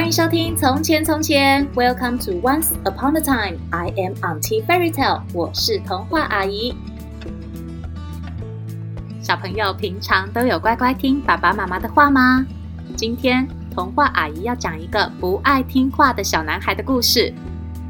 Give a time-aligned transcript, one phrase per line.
[0.00, 3.58] 欢迎收听《从前从前》，Welcome to Once Upon a Time。
[3.68, 6.74] I am Auntie Fairy Tale，我是童话阿姨。
[9.20, 12.46] 小朋友平常都有乖乖听爸爸妈妈的话吗？
[12.96, 17.30] 今天童话阿姨要讲一个不爱听话的小男孩的故事。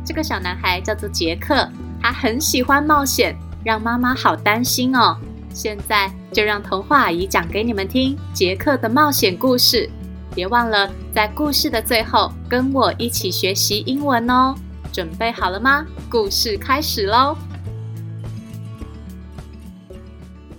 [0.05, 1.71] 这个小男孩叫做杰克，
[2.03, 5.17] 他很喜欢冒险，让妈妈好担心哦。
[5.51, 9.89] 现在就让童话阿姨讲给你们听杰克的冒险故事。
[10.35, 14.55] 别忘了在故事的最后跟我一起学习英文哦。
[14.93, 15.87] 准备好了吗？
[16.11, 17.37] 故事开始喽！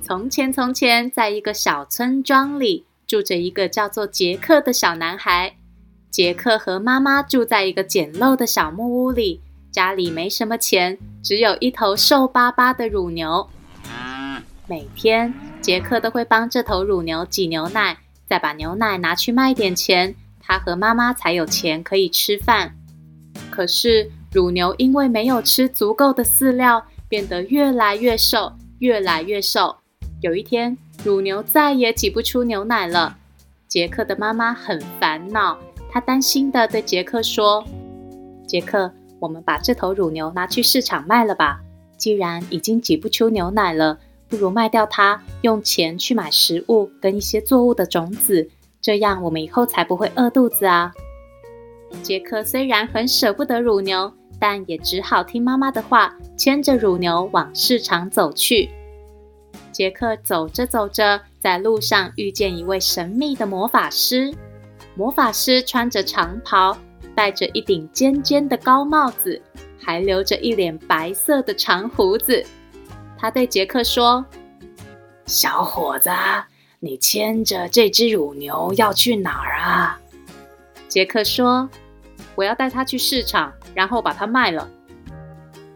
[0.02, 5.56] 从前，从前，在一个小村庄里，住着一个叫做杰克的小男孩。
[6.10, 9.42] 杰克和妈妈住在一个简陋的小木屋里，
[9.72, 13.50] 家里没什么钱，只有一头瘦巴巴的乳牛。
[14.68, 17.98] 每天，杰克都会帮这头乳牛挤牛奶，
[18.32, 22.74] 再把牛奶拿去卖点钱，他和妈妈才有钱可以吃饭。
[23.50, 29.76] 可是，乳牛因为没有吃足够的饲料，变得越来越瘦，越来越瘦。
[30.22, 33.18] 有一天，乳牛再也挤不出牛奶了。
[33.68, 35.58] 杰克的妈妈很烦恼，
[35.92, 37.66] 她担心地对杰克说
[38.48, 41.60] ：“杰克，我们把这头乳牛拿去市场卖了吧。
[41.98, 44.00] 既然已经挤不出牛奶了。”
[44.32, 48.50] 不如卖掉它，用钱去买食物跟一些作物的种子，
[48.82, 50.94] 这样我们以后才不会饿肚子啊。
[52.02, 58.70] 杰克虽然很舍不得乳牛，但也只好听妈妈的话，牵着乳牛往市场走去。
[59.74, 64.34] 杰克走着走着，在路上遇见一位神秘的魔法师。
[64.96, 66.78] 魔法师穿着长袍，
[67.14, 69.42] 戴着一顶尖尖的高帽子，
[69.78, 72.42] 还留着一脸白色的长胡子。
[73.22, 74.26] 他对杰克说
[75.28, 76.10] ：“小伙子，
[76.80, 80.02] 你牵着这只乳牛要去哪儿啊？”
[80.90, 81.70] 杰克说
[82.34, 84.68] ：“我要带它去市场，然后把它卖了。”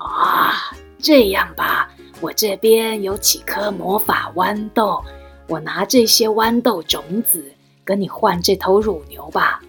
[0.01, 0.53] 啊，
[0.97, 1.87] 这样吧，
[2.19, 4.99] 我这边有几颗魔法豌豆，
[5.47, 7.45] 我拿这些豌豆种子
[7.83, 9.61] 跟你换这头乳牛吧。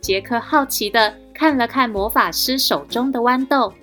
[0.00, 3.74] 杰克好奇的看了看魔法师手中的豌豆。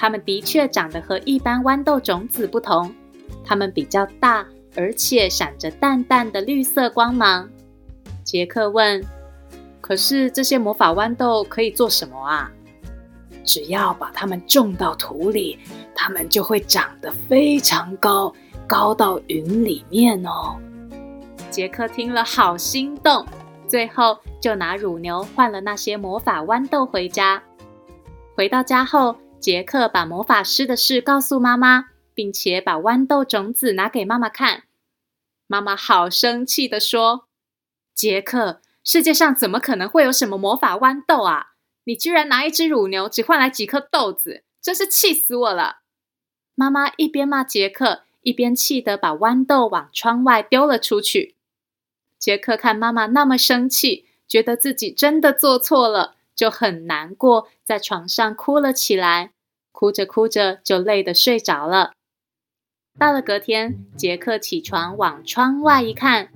[0.00, 2.90] 它们的确长得和一般豌豆种子不同，
[3.44, 7.46] 它们比较大，而且闪着淡淡的绿色光芒。
[8.24, 9.04] 杰克问
[9.82, 12.50] ：“可是这些魔法豌豆可以做什么啊
[13.44, 15.58] ？”“只要把它们种到土里，
[15.94, 18.32] 它们就会长得非常高，
[18.66, 20.56] 高到云里面哦。”
[21.50, 23.26] 杰克听了好心动，
[23.68, 27.42] 最后就拿乳牛换了那些魔法豌豆回家。
[28.34, 34.64] 回到家后，杰克把魔法师的事告诉妈妈，并且把豌豆种子拿给妈妈看。
[35.46, 37.26] 妈妈好生气地说
[37.94, 41.54] ：“杰克，世界上怎么可能会有什么魔法豌豆啊？
[41.84, 45.78] 你居然拿一只乳牛只换来几颗豆子，真是气死我了！”
[46.54, 51.36] 妈妈一边骂杰克，一边气得把豌豆往窗外丢了出去。
[52.18, 56.16] 杰克看妈妈那么生气，觉得自己真的做错了。
[56.34, 59.32] 就很难过，在床上哭了起来，
[59.72, 61.92] 哭着哭着就累得睡着了。
[62.98, 66.28] 到了隔天，杰克起床往窗外一看，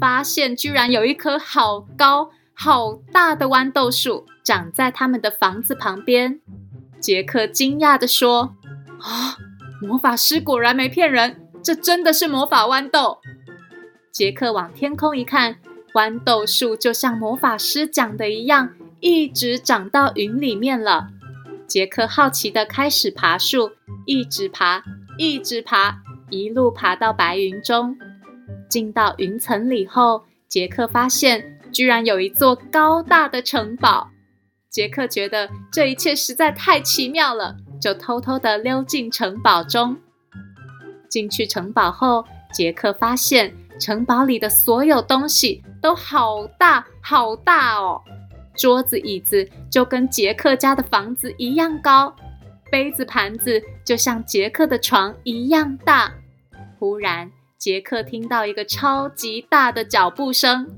[0.00, 6.40] 发现居然有一棵好高好大的豌豆树长在他们的房子旁边。
[7.00, 8.56] 杰克惊讶地说
[9.00, 9.36] ：“啊，
[9.80, 13.20] 魔法师果然没骗人，这真的是魔法豌豆！”
[14.10, 15.58] 杰克往天空一看，
[15.94, 18.74] 豌豆树就像魔法师讲的一样。
[19.00, 21.08] 一直长到云里面了。
[21.66, 23.70] 杰克好奇地开始爬树，
[24.04, 24.82] 一直爬，
[25.16, 27.96] 一直爬，一路爬到白云中。
[28.68, 34.10] 进到云层里后，杰克发现居然有一座高大的城堡。
[34.68, 39.96] 杰克觉得这一切实在太奇妙了，就偷偷地溜进城堡中。
[41.08, 48.00] 进去城堡后，杰克发现城堡里的所有东西都好大好大哦。
[48.60, 52.14] 桌子、椅子就跟杰克家的房子一样高，
[52.70, 56.12] 杯子、盘子就像杰克的床一样大。
[56.78, 60.68] 忽然，杰克听到一个超级大的脚步声，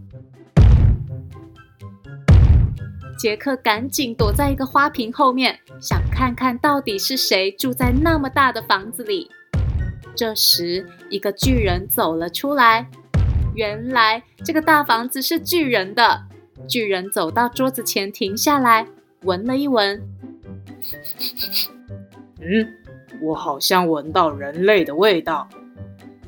[3.19, 9.29] 杰克赶紧躲在一个花瓶后面，想看看到底是谁住在那么大的房子里。
[10.15, 12.87] 这时，一个巨人走了出来，
[13.57, 16.29] 原来这个大房子是巨人的。
[16.69, 18.87] 巨人走到桌子前，停下来，
[19.23, 20.03] 闻了一闻。
[22.41, 22.69] 嗯，
[23.21, 25.49] 我好像闻到人类的味道。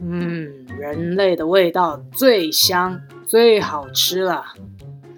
[0.00, 4.44] 嗯，人类的味道最香、最好吃了。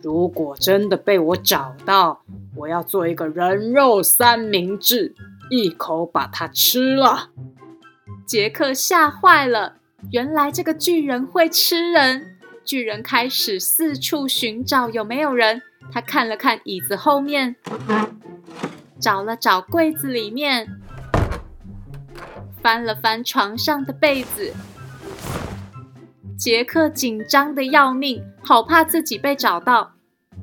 [0.02, 2.22] 如果真的被我找到，
[2.54, 5.14] 我要做一个人肉三明治，
[5.50, 7.30] 一口把它吃了。
[8.24, 9.74] 杰克吓坏了，
[10.12, 12.35] 原来这个巨人会吃人。
[12.66, 15.62] 巨人开始四处寻找有没有人。
[15.92, 17.54] 他看了看椅子后面，
[19.00, 20.68] 找了找柜子里面，
[22.60, 24.52] 翻了翻床上的被子。
[26.36, 29.92] 杰克紧张得要命，好怕自己被找到。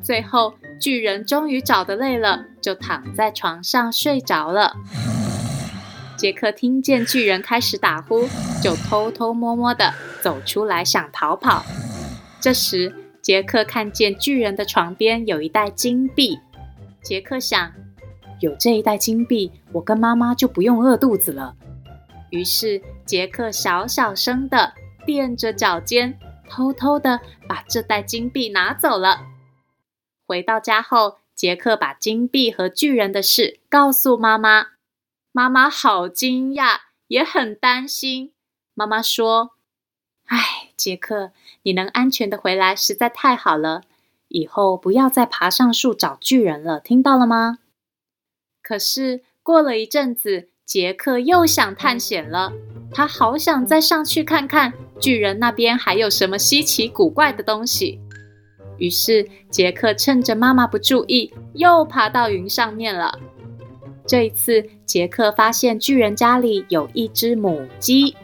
[0.01, 4.77] 最后，巨人终于找得累了，就躺在床上睡着了。
[6.15, 8.29] 杰克听见巨人开始打呼，
[8.61, 11.65] 就偷偷摸摸地走出来，想逃跑。
[12.43, 16.37] 这时，杰克看见巨人的床边有一袋金币。
[17.01, 17.71] 杰克想，
[18.41, 21.55] 有这一袋金币，我跟妈妈就不用饿肚子了。
[22.31, 24.73] 于是，杰克小小声的
[25.05, 26.19] 垫着脚尖，
[26.49, 29.21] 偷偷的把这袋金币拿走了。
[30.27, 34.65] 回到家后，杰克把金币和巨人的事告诉妈妈。
[35.31, 38.33] 妈妈好惊讶，也很担心。
[38.73, 39.51] 妈妈说
[40.33, 41.31] ：“哎，杰克，
[41.61, 43.83] 你能安全地回来实在太好了。
[44.29, 47.59] 以后不要再爬上树找巨人了，听到了吗？”
[48.63, 52.51] 可是过了一阵子，杰克又想探险了。
[52.91, 57.99] 他好想再上去看看巨人那边还有什么稀奇古怪的东西。
[58.79, 63.19] 于是，杰克趁着妈妈不注意，又爬到云上面了。
[64.07, 68.15] 这一次，杰克发现巨人家里有一只母鸡。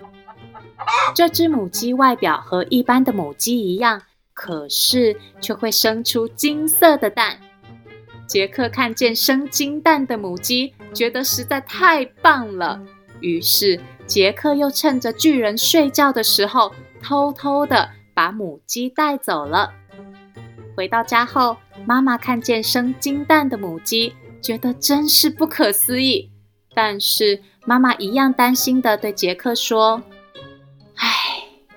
[1.16, 4.02] 这只母鸡外表和一般的母鸡一样，
[4.34, 7.40] 可是却会生出金色的蛋。
[8.28, 12.80] 杰克看见生金蛋的母鸡，觉得实在太棒了。
[13.22, 16.72] 于是，杰克又趁着巨人睡觉的时候，
[17.02, 19.74] 偷偷的把母鸡带走了。
[20.76, 26.30] 回到家后，妈妈看见生金蛋的母鸡，觉得真是不可思议。
[26.74, 30.02] 但是妈妈一样担心的对杰克说：“，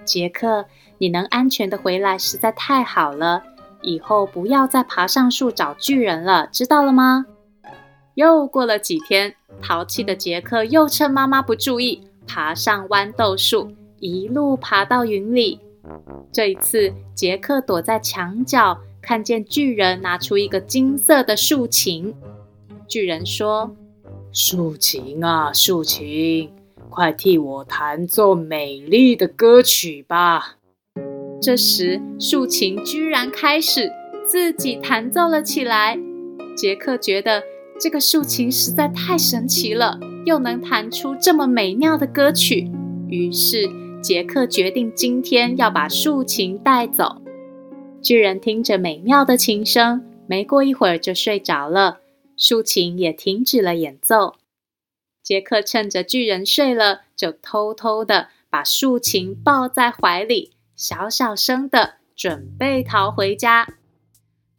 [0.05, 0.67] 杰克，
[0.99, 3.43] 你能安全地回来实在太好了。
[3.83, 7.27] 以后不要再爬上树找巨人了，知道了吗？”
[8.15, 15.61] 又过了几天，淘气的杰克又趁妈妈不注意，爬上豌豆树，一路爬到云里。
[16.31, 18.79] 这一次，杰克躲在墙角。
[19.01, 22.15] 看见巨人拿出一个金色的竖琴，
[22.87, 23.75] 巨人说
[24.33, 26.49] ：“竖琴啊，竖琴，
[26.93, 30.59] 快替我弹奏美丽的歌曲吧。”
[31.41, 33.91] 这时，竖琴居然开始
[34.29, 35.99] 自己弹奏了起来。
[36.55, 37.43] 杰克觉得
[37.81, 42.71] 这个竖琴实在太神奇了，又能弹出这么美妙的歌曲，
[43.09, 43.69] 于是
[44.03, 47.23] 杰克决定今天要把竖琴带走。
[48.03, 52.01] 巨人听着美妙的琴声，没过一会儿就睡着了，
[52.37, 54.35] 竖琴也停止了演奏。
[55.23, 63.69] 杰克趁着巨人睡了，就偷偷的把竖琴抱在怀里，小小声的准备逃回家。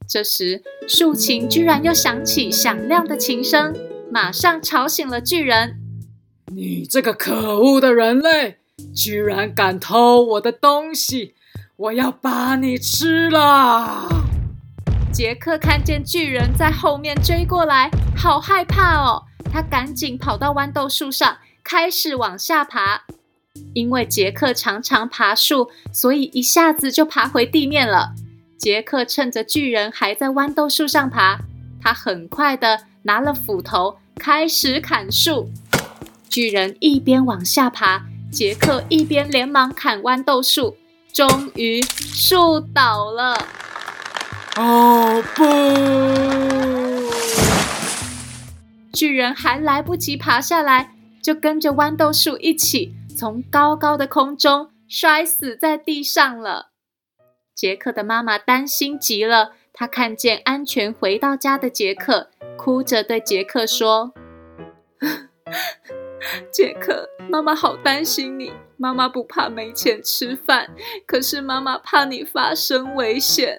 [0.08, 3.76] 这时，竖琴居然又响起响亮的琴声，
[4.10, 5.80] 马上吵醒了巨人。
[6.48, 8.60] 你这个可恶的人类，
[8.96, 11.36] 居然敢偷我的东西！
[11.76, 14.08] 我要把你吃了！
[15.12, 19.24] 杰克看见巨人在后面追过来，好害怕哦！
[19.54, 23.04] 他赶紧跑到豌豆树上，开始往下爬。
[23.76, 28.14] 因为杰克常常爬树，所以一下子就爬回地面了。
[28.58, 31.38] 杰克趁着巨人还在豌豆树上爬，
[31.80, 35.52] 他很快地拿了斧头，开始砍树。
[36.28, 40.78] 巨人一边往下爬，杰克一边连忙砍豌豆树。
[41.14, 43.38] 终于树倒了！
[44.56, 46.63] 哦不！
[48.94, 56.70] 巨人还来不及爬下来，就跟着豌豆树一起从高高的空中摔死在地上了。
[57.56, 64.14] 杰克的妈妈担心极了，她看见安全回到家的杰克，哭着对杰克说
[66.54, 70.70] ：“杰克，妈妈好担心你。”妈妈不怕没钱吃饭，
[71.08, 73.58] 可是妈妈怕你发生危险。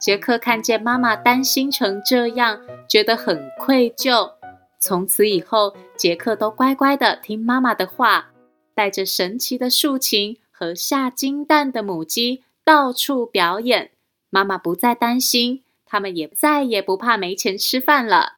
[0.00, 4.30] 杰克看见妈妈担心成这样，觉得很愧疚。
[4.78, 8.28] 从此以后，杰克都乖乖的听妈妈的话，
[8.74, 13.90] 带着神奇的竖琴和下金蛋的母鸡到处表演。
[14.28, 18.34] 妈妈不再担心，他们也再也不怕没钱吃饭了。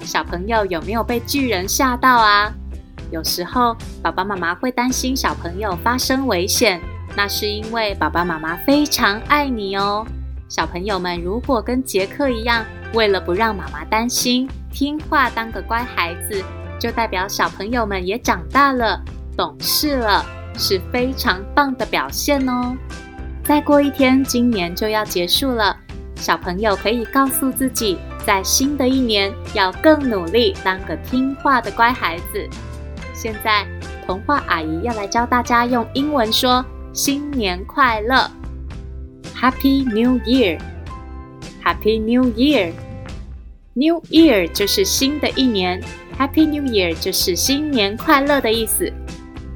[0.00, 2.52] 小朋友有没有被巨人吓到啊？
[3.10, 6.80] 有时候爸爸妈妈会担心小朋友发生危险，
[7.16, 10.04] 那是因为爸爸妈妈非常爱你哦。
[10.48, 16.44] 小朋友们，如果跟杰克一样，为了不让妈妈担心，听话当个乖孩子，
[16.78, 19.00] 就代表小朋友们也长大了，
[19.36, 20.24] 懂事了，
[20.56, 22.76] 是非常棒的表现哦。
[23.42, 25.76] 再过一天，今年就要结束了，
[26.16, 32.48] 小朋友可以告诉自己，在新的一年要更努力，当个听话的乖孩子。
[33.12, 33.66] 现在，
[34.06, 38.30] 童话阿姨要来教大家用英文说“新年快乐”。
[39.36, 45.82] Happy New Year！Happy New Year！New Year 就是新的一年
[46.18, 48.90] ，Happy New Year 就是新年快乐的意思。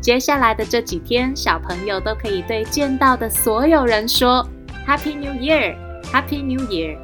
[0.01, 4.47] 接下来的这几天，小朋友都可以对见到的所有人说
[4.87, 6.99] Happy New Year！Happy New Year！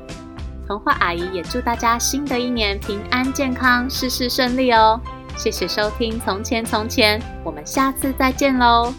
[0.66, 5.00] 童话阿姨也祝大家新的一年平安健康，事事顺利哦。
[5.36, 8.92] 谢谢收听《从前从前》，我们下次再见喽。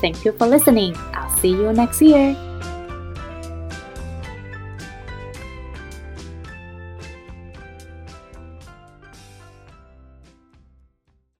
[0.00, 0.96] Thank you for listening.
[1.14, 2.36] I'll see you next year.